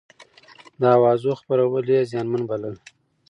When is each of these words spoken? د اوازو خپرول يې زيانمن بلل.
د 0.79 0.81
اوازو 0.97 1.31
خپرول 1.39 1.85
يې 1.93 2.01
زيانمن 2.09 2.43
بلل. 2.49 2.75